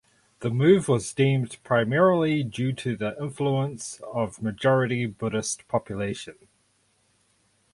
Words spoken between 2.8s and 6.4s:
the influence of majority Buddhist population.